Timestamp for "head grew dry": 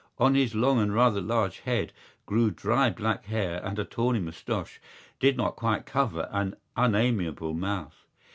1.59-2.89